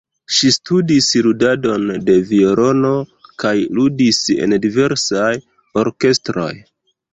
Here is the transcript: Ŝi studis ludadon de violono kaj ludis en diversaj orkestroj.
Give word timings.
Ŝi 0.35 0.49
studis 0.53 1.09
ludadon 1.27 1.85
de 2.07 2.15
violono 2.31 2.95
kaj 3.45 3.53
ludis 3.81 4.23
en 4.49 4.59
diversaj 4.67 5.31
orkestroj. 5.85 6.51